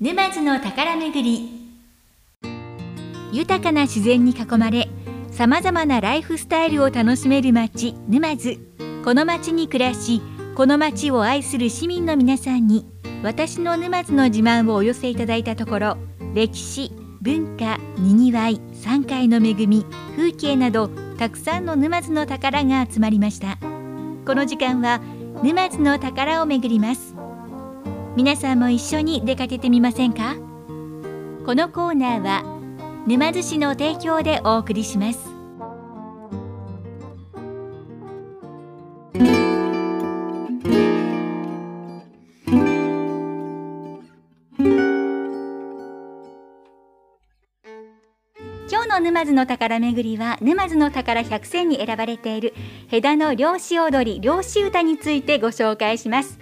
[0.00, 1.50] 沼津の宝めぐり。
[3.32, 4.88] 豊かな自然に囲まれ
[5.32, 8.60] さまざまなライフスタイルを楽しめる町沼津。
[9.04, 10.22] この町に暮らし
[10.54, 12.86] この町を愛する市民の皆さんに
[13.24, 15.96] 私の沼津の自慢をお寄せいただいたところ
[16.32, 19.84] 歴史文化にぎわい山海の恵み
[20.14, 23.58] 風景などたくさんの沼津の宝が集まりました。
[24.24, 25.00] この時間は
[25.42, 27.07] 沼津の宝を巡ります。
[28.18, 30.34] 皆さんも一緒に出かけてみませんか？
[31.46, 32.42] このコーナーは
[33.06, 35.20] 沼津市の提供でお送りします。
[48.68, 52.52] 今日の沼津の宝めぐりは沼津の宝100選に選ばれている
[52.90, 56.40] 枝の漁師踊り漁師歌についてご紹介します。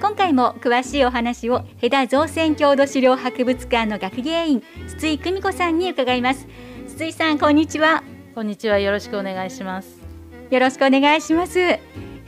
[0.00, 6.48] 今回も詳しいお話を枝造船郷土資料博物館の学芸員筒井久美子さんに伺います。
[6.88, 8.02] 筒井さんこんにちは。
[8.34, 10.00] こんにちはよろしくお願いします。
[10.50, 11.78] よろしくお願いします。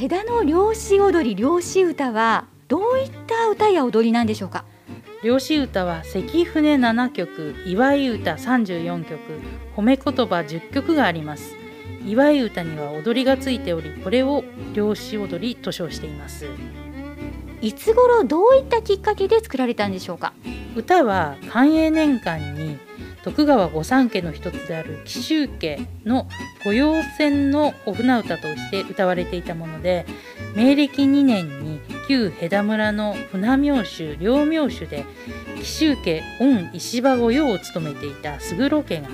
[0.00, 4.64] 枝の漁師踊り漁師歌はどういった歌や踊りなんでしょうか？
[5.22, 9.20] 漁師歌は関船7曲祝い歌34曲
[9.76, 11.54] 褒め言葉10曲があります。
[12.06, 16.46] 祝い歌には踊りがついておりこれを漁師踊りと称しています
[17.60, 20.32] いつ頃どういったきっかけで作られたんでしょうか？
[20.76, 22.78] 歌は寛永年間に
[23.24, 26.28] 徳川御三家の一つである紀州家の
[26.64, 30.06] 御用船のお船歌として歌われていたもので
[30.56, 35.04] 明暦2年に旧枝村の船名手両名手で
[35.56, 39.08] 紀州家御石場御用を務めていた勝呂家が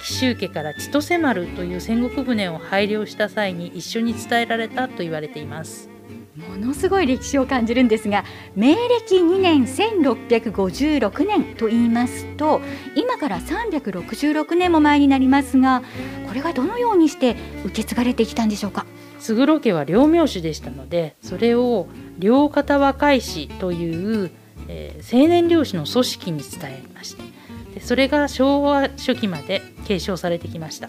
[0.00, 5.91] 紀州家から千歳丸という戦国船を拝領した際に一緒に伝えられたと言われています。
[6.36, 8.24] ものすごい歴史を感じるんですが
[8.56, 12.60] 明暦2年1656年と言いますと
[12.96, 15.82] 今から366年も前になりますが
[16.26, 18.86] これがどのようにして受け継がれてきたんでしょうか？
[19.18, 21.86] 勝呂家は両名手でしたのでそれを
[22.18, 24.30] 両方和解士という、
[24.68, 27.22] えー、青年漁師の組織に伝えまして
[27.74, 30.88] でそれが昭和初期まで継承されてきました。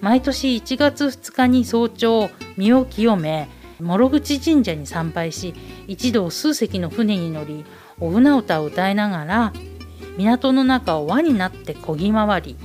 [0.00, 3.48] 毎年1月2日に早朝身を清め
[3.80, 5.54] 諸口神社に参拝し
[5.86, 7.64] 一同数隻の船に乗り
[8.00, 9.52] お船歌を歌いながら
[10.16, 12.56] 港の中を輪になって漕ぎ回り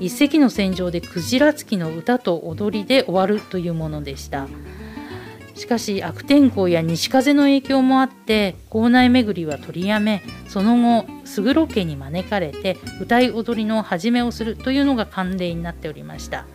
[0.00, 4.48] 一隻の船上でクジラつきの歌と踊りで終わるというものでした。
[5.54, 16.46] しかし悪天候や西風の影響もあって校内巡りは取りやめその後勝呂家に招かれて歌い踊りの始めをするというのが慣例になっておりました。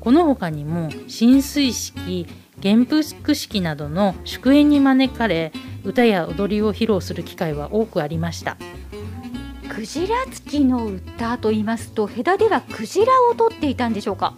[0.00, 2.26] この他にも浸水式
[2.62, 5.52] 元服式などの祝宴に招かれ
[5.84, 8.56] 歌や踊りを披露する機会は多くありました。
[9.68, 14.34] クジラつきの歌と言いますとヘダではクジラを取っていたんでしょうか？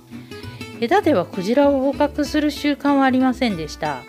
[0.81, 4.03] ヘダではクジラを捕獲する習慣はありませんでした。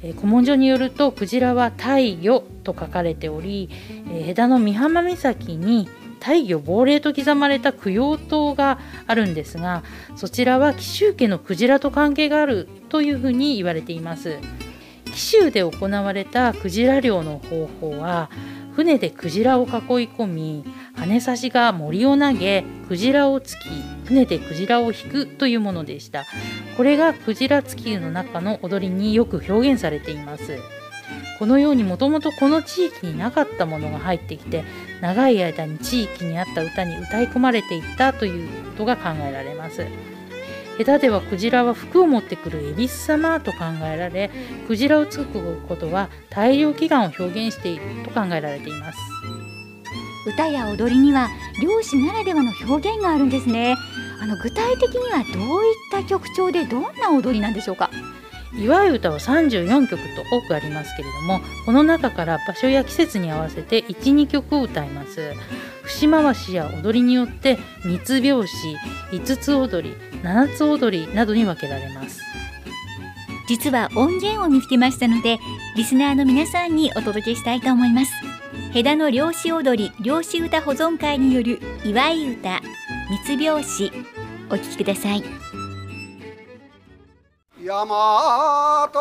[0.00, 3.68] 古文書によるとクジラは太魚と書かれており
[4.08, 5.88] ヘダの美浜岬に
[6.22, 8.78] 大魚亡霊と刻まれた供養塔が
[9.08, 9.82] あるんですが
[10.14, 14.38] そちらは紀州家のクジラと関係があるというふうに言われています。
[15.06, 18.30] 紀州で行われたクジラ漁の方法は
[18.74, 19.70] 船でクジラを囲い
[20.08, 23.68] 込み羽差しが森を投げクジラを突き
[24.06, 26.24] 船でクジラを引くというものでした。
[26.76, 30.58] これがクジラ突きの中の踊りによく表現されています。
[31.42, 34.62] このようにもともとこの地域になかったものが入ってきて
[35.00, 39.84] 長い間に地域にあった歌に歌い込まれていったということが考えられます。
[40.78, 43.58] 枝ではクジラは服を持ってくる恵比寿様と考
[43.92, 44.30] えられ
[44.68, 48.98] クジラをつくことは大量祈願を表現していると考えられています。
[50.28, 51.28] 歌や踊りには
[51.60, 53.74] 漁師ならではの表現があるんですね。
[54.20, 57.90] あの具体的にはどういった曲調でどんな踊りなんでしょうか？
[58.54, 65.34] 祝い歌は34曲と多くありますけれどもこの中から場所や季節に合わせて12曲を歌います。
[65.84, 68.76] 節回しや踊りによって三つ拍子
[69.12, 72.20] 五つ踊り七つ踊りなどに分けられます。
[73.48, 75.38] 実は音源を見つけましたので
[75.76, 78.12] リスナーの皆さんにお届けしたいと思います。
[78.72, 82.60] ヘダの漁師踊り漁師歌保存会による祝い歌
[83.10, 83.92] 三つ拍子
[84.50, 85.51] お聴きください。
[87.64, 88.92] 大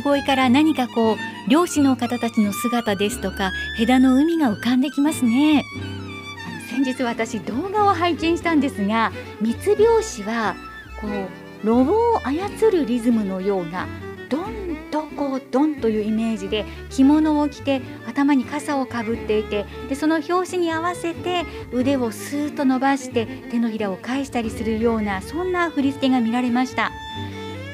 [0.00, 5.62] 歌声から何かこう漁師の方たちの姿ですとか枝の海が浮かんできますね。
[6.70, 10.56] 先日私動画を拝見したんですが三つ拍子は
[11.00, 13.86] こうロボを操るリズムのような
[14.30, 26.90] ドンドコドンというイメージで着物を着て頭に傘をかぶっていてでその拍子に合わせて腕をスーッと伸ばして手のひらを返したりするようなそんな振り付けが見られました。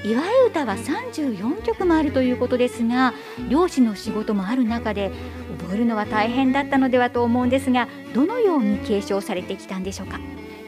[0.06, 3.12] 祝い歌は34曲もあるということですが
[3.48, 5.10] 漁師の仕事もある中で
[5.58, 10.20] 覚えるのは大変だったのではと思うんですがどのように継承されてきたんでしょうか？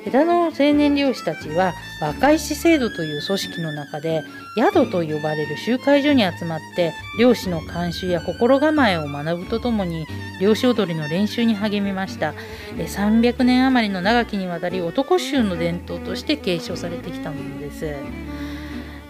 [0.04, 4.24] 枝野青年漁師たちは若い師制度という組織の中で
[4.56, 10.06] 宿と呼ばれる集会所に集まって漁師の慣習や心構えを学ぶとともに
[10.40, 12.34] 漁師踊りの練習に励みました。
[12.76, 17.94] 300年余りの長きにわたり男衆の伝統として継承されてきたものです。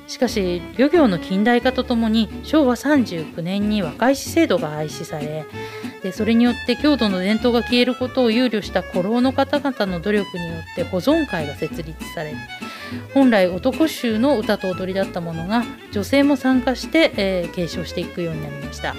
[0.08, 5.44] しかし漁業の近代化とともに昭和39年に若い師制度が廃止され
[6.02, 12.34] でそれによって郷土の伝統が消えることを憂慮した古老の方々の努力によって保存会が設立され
[13.12, 18.94] 本来男衆の歌と踊りだったものが女性も参加して、えー継承していくようになりました。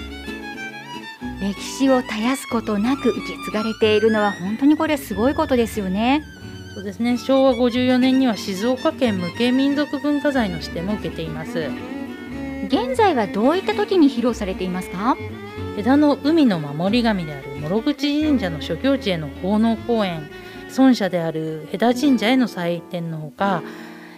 [1.40, 6.22] 歴史を絶やすことなく受け継がれているのは本当にこれすごいことですよね。
[6.80, 7.18] そうですね。
[7.18, 11.68] 昭和54年には静岡県無形民族文化財の指定も受けています。
[12.68, 15.14] 現在はどういった時に披露されていますか？
[15.76, 20.30] 枝の海の守り神である諸口神社の諸行地への奉納公演。
[20.74, 23.62] 孫社である枝神社への祭典のほか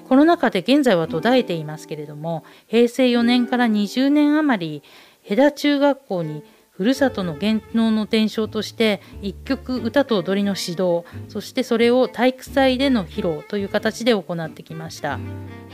[0.08, 4.82] コロナ禍で現在は途絶えていますけれども平成4年から20年余り
[5.24, 15.20] 枝中学校にふるさとの芸能の伝承として一曲歌と踊りの指導そしてそれを体育祭での披露という形で行ってきました。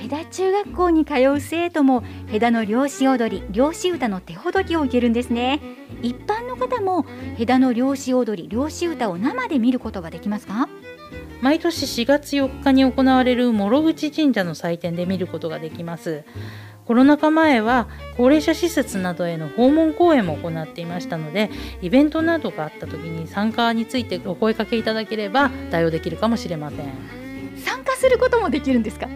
[0.02, 2.02] 戸田中学校に通う生徒も
[2.32, 5.60] 戸田の漁師踊り漁師歌の手ほどきを受けるんですね。
[6.02, 7.06] 一般の方も
[7.38, 10.68] 戸田の漁師踊り漁師歌を生で見ることができますか？
[11.40, 16.24] 毎年4月4日に行われる諸口神社の祭典で見ることができます
[16.88, 17.86] コロナ禍前は
[18.16, 21.50] 高齢者施設などへの訪問講演も行っていましたので
[21.82, 27.58] イベントなどがあった時に参加についてお声かけいただければ対応できるかもしれません。
[27.62, 29.06] 参加することもできるんですか？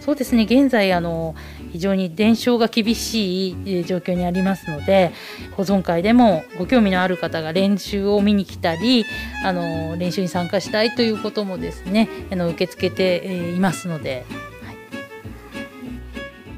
[0.00, 0.42] そうですね。
[0.44, 1.34] 現在あの
[1.72, 5.12] 非常に伝承が厳しいえー状況にありますので
[5.56, 9.06] 保存会でもご興味のある方が練習を見に来たり
[9.42, 14.26] あの練習に参加したいということもですねあの受け付けてえーいますので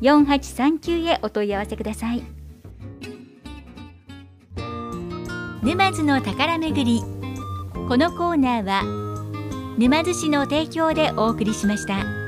[0.00, 2.24] 055-934-4839へお問い合わせください
[5.62, 7.00] 沼津の宝めぐり
[7.88, 8.82] このコーナーは
[9.78, 12.21] 沼津市の提供でお送りしました。